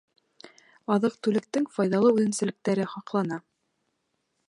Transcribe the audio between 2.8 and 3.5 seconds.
һаҡлана.